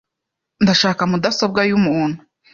Ndashaka 0.63 1.01
mudasobwa 1.11 1.61
yumuntu. 1.69 2.19